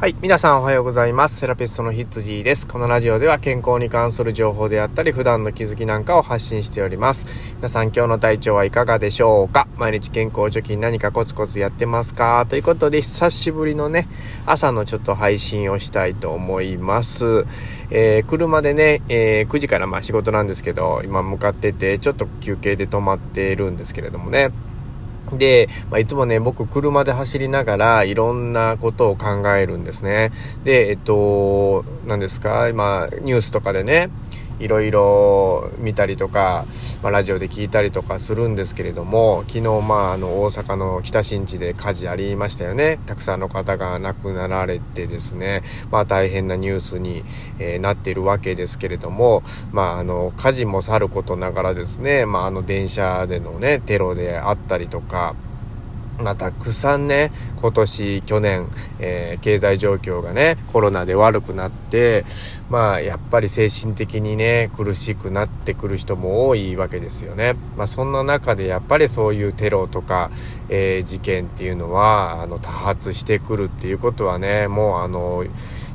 [0.00, 0.16] はい。
[0.20, 1.36] 皆さんおはようございます。
[1.36, 2.66] セラピストのヒッツジーです。
[2.66, 7.26] このラジオでは健康に関する情報であったり、普段の気づきなんかを発信しております。
[7.58, 9.68] 皆さん今日の体調はいかがでしょうか？
[9.76, 12.44] 毎日健康除菌何かコツコツやってますか？
[12.50, 14.08] ということで、久しぶりのね、
[14.46, 17.46] 朝のちょっと配信をしたいと思います。
[17.90, 24.50] えー、車でね、えー、9時からまあ仕事なんですけど、今向かってて、ちょっと休憩で止まってるんですけれどもね。
[25.32, 30.32] で、まあ、いつもね、僕車で走りながらいろんなことを考えるんですね。
[30.64, 34.10] で、えっと、何ですか今、ニュースとかでね、
[34.60, 36.64] いろいろ見たりとか、
[37.02, 42.98] まあ、ラジオで聞いたりとかするんですけれども、昨日、まあ、あの、大阪の北新地で火事ありましたよね。
[43.06, 47.24] たくさんの方が亡くなられてですね、まあ、大変なニュースに、
[47.58, 55.34] えー、なっているわけですけれども、まあ、あの、火事もさることながらですね、まあ、あの、電車でのね、テロであったりとか、
[56.18, 58.68] まあ、たくさんね、今年、去年、
[59.00, 62.24] えー、経済状況がね、コロナで悪くなって、
[62.70, 67.54] まあ、やっぱり精神的にね、苦しくなってくる人も多いわけですよね。
[67.76, 70.30] まあ、そんな中でやっぱりそういうテロとか、
[70.68, 75.44] えー、事件っていうのは、あの、多発してくるっていうことはね、もうあの、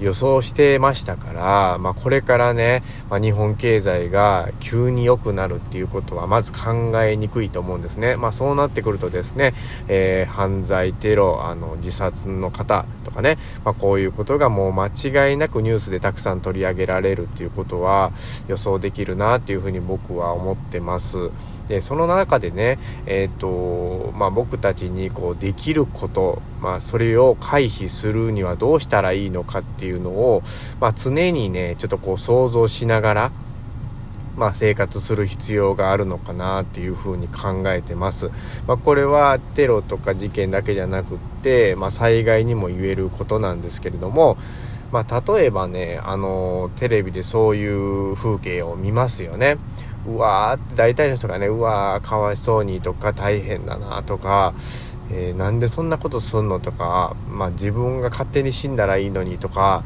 [0.00, 8.16] 予想してましたから、まあ、これからね、まあ、日本経済が急に良くなるっていうことはまず考えにくいと思うんですね。
[8.16, 9.54] まあ、そうなってくるとですね、
[9.88, 18.12] えー、犯罪、テロ、あの、自殺の方とかね、まあ、こういうことがもう間違いなくニュースでたくさん取り上げられるっていうことは
[18.48, 21.30] 予想できるなっていうふうに僕は思ってます。
[21.68, 30.42] で、その中でね、えっ、ー、と、まあ、僕たちにこうできること、まあ、それを回避するにはどうしたらいいのかっていうのを、
[30.80, 33.32] まあ、常にね、ちょっとこう想像しながら、
[34.34, 38.30] まあ、生活する必要があるのかなっていうふうに考えてます。
[38.66, 44.38] まあ、これはテロとか事件だけじゃなくって、まあ、災害にも言えることなんですけれども、
[44.90, 49.58] まあ、例えばね、あの、テレビでそういう風景を見ますよね。
[50.06, 54.54] うわー大体の人がね、うわーかわいそうにとか大変だなとか、
[55.10, 59.84] えー、なんでそんなことすんのとか、まあ自分が勝手に死んだらいいのにとか、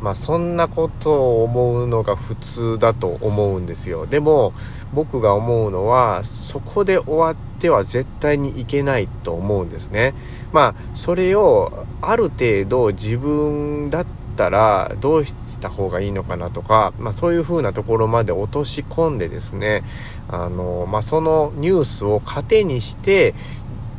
[0.00, 4.06] まあそんなことを思うのが普通だと思うんですよ。
[4.06, 4.52] でも
[4.92, 10.14] 僕が思うのはそこで終わっては絶対にいけないと思うんですね。
[10.52, 14.06] まあそれをある程度自分だっ
[14.36, 19.82] たらどうした方がいいのかなとか、まあ、そういう風なところまで落とし込んでですね、
[20.28, 23.34] あの、まあ、そのニュースを糧にして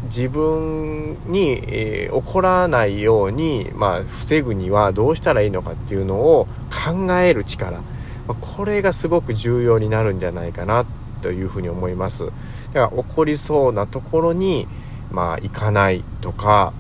[0.06, 7.86] 自分に、えー、起こらないように、まあ、防ぐにはどうしたらいいのかっていうのを考える力、ま
[8.30, 10.86] あ、これがすごく重要になるんじゃないかな
[11.22, 12.32] というふうに思います。
[12.74, 14.68] だから起こりそうなところに、
[15.12, 16.74] まあ、行かないとか、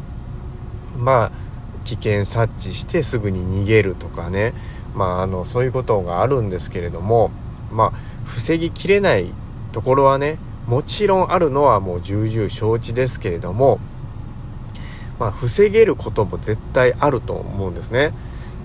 [0.98, 1.32] まあ、
[1.84, 4.54] 危険察知してすぐに逃げるとかね、
[4.96, 7.32] まあ、あのそういうことがあるんですけれども、
[7.72, 7.92] まあ、
[8.26, 9.34] 防ぎきれない
[9.72, 10.38] ところはね
[10.70, 13.80] もちろんあるのはもう重々承知ですけれども、
[15.18, 18.14] まあ、防げることも絶対あると思うんですね。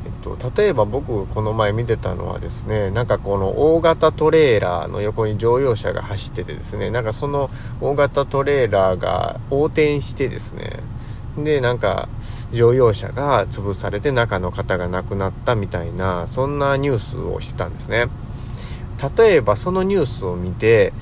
[0.05, 7.49] えっと、例えば僕この前見てたのはですねなんかこの大型トレーラーの横に乗用車が走っててですねなんかその
[7.81, 10.81] 大型トレーラーが横転してですね
[11.39, 12.09] で、なんか、
[12.53, 18.07] 乗用車が潰されて中の方が亡くなったみたいな、そんなニュースをしてたんですね。
[19.19, 20.93] 例えばそのニュースを見て、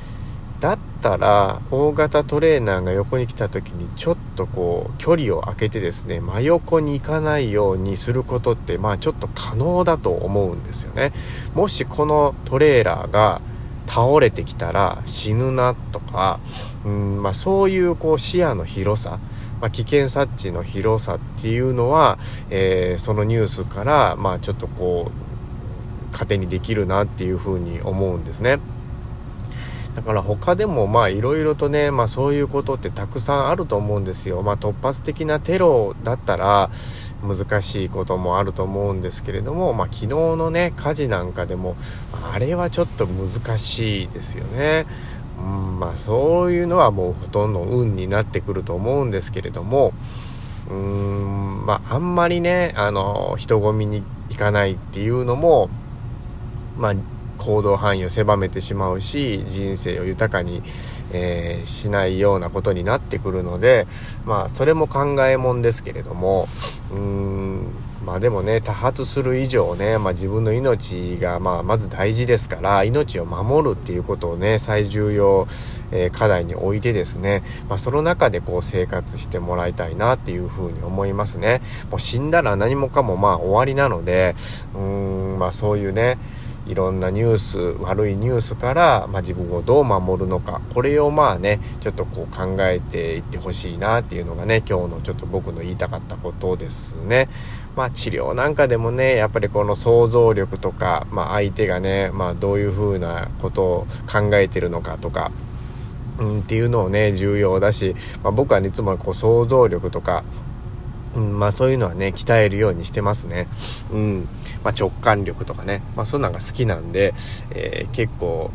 [0.61, 11.12] だったら大型トレーナーが横に来た時にちょっとこう距離を空けてですね真横に行かないようにすることってまあちょっと可能だと思うんですよね
[11.55, 13.43] もしこのトレーラーが
[13.87, 16.41] 倒れてきたら死ぬなとか
[16.85, 19.19] うんまあそういうこう視野の広さ
[19.61, 22.19] まあ、危険察知の広さっていうのは、
[22.51, 25.12] えー、そのニュースから、まあ、ちょっとこ
[26.12, 28.59] う糧にできるなっていうふうに思うんですね。
[29.95, 34.43] だから他でもまあいろいろとね、まあそういうことってたくさんあると思うんですよ。
[34.43, 36.71] まあ突発的なテロだったら
[37.23, 41.77] 難しいこともあると思うんですけれども、まあ昨日のね、火事なんかでも、
[42.35, 44.87] あれはちょっと難しいですよね。
[45.39, 49.93] うん、まあそういうのはもうほとんど運になってくると思うんですけれども、
[50.71, 55.69] うーん、まああんまりね、あの、人混みに行かないっていうのも、
[56.79, 56.95] まあ
[57.43, 60.62] 行動範囲を狭めてしまうし、人生を豊かに、
[61.12, 63.89] えー、しないようなことになってくるので、
[64.25, 66.47] まあそれも考えもんですけれども、
[66.93, 67.67] うーん、
[68.06, 75.49] まあでもね、多発する以上ね、まあ自分の命がまあまず大事ですから、命を守るっていうことをね、最重要、
[75.91, 81.61] えー、課題に置いてですね、まあその中でこう生活してもらいたいなっていうふうに思いますね。
[81.91, 84.37] もう死んだら何もかもまあ終わりなので、
[84.75, 86.19] うーん、まあそういうね、
[86.67, 97.29] いろんなニュース、悪いニュースから、まあ、自分をどう守るのか、これをまあね、ちょっとこう考えていってほしいなっていうのがね、今日のちょっと僕の言いたかったことですね。
[97.75, 105.32] まあ治療なんかでもね、やっぱりこの想像力とか、まあ相手がね、まあどういうふうなことを考えてるのかとか、
[106.19, 110.23] うん、っていうのをね、重要だし、まあ僕はいつもこう想像力とか、
[111.14, 113.49] うん、まあそういうのはね、鍛えるようにしてますね。
[113.93, 114.29] うん。
[114.64, 115.82] まあ直感力とかね。
[115.97, 117.14] まあそんなんが好きなんで、
[117.50, 118.50] えー、結構、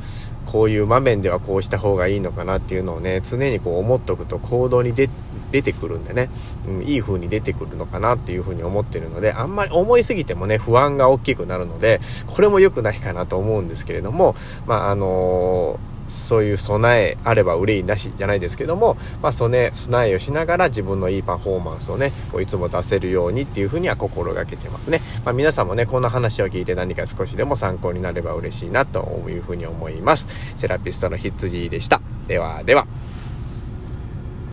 [0.45, 5.09] こういう場面ではこうした方がいいのかなっていうのをね、常にこう思っとくと行動に出
[5.51, 6.30] 出てくるんでね、
[6.68, 25.01] うん、いい風に出てくるのかなっていう風に思ってるので、あんまり思いすぎてもね、不安が大きくなるので、これも良くないかなと思うんですけれども、まああのーそういう備えあれば憂いなしじゃないですけども、まあ、備え、備えをしながら自分のいいパフォーマンスをね、こういつも出せるようにっていうふうには心がけてますね。
[25.25, 30.27] まあ、皆さんもね、こんな話を聞いて何か少しでも参考になれば嬉しいなというふうに思います。
[30.56, 32.01] セラピストのヒッツジーでした。
[32.27, 32.88] ではでは。